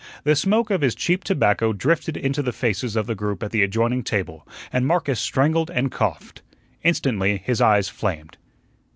[0.23, 3.61] The smoke of his cheap tobacco drifted into the faces of the group at the
[3.61, 6.41] adjoining table, and Marcus strangled and coughed.
[6.81, 8.37] Instantly his eyes flamed.